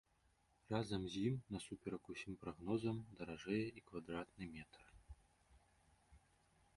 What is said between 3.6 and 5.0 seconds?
і квадратны метр.